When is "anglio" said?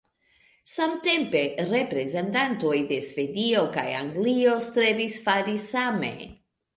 3.99-4.55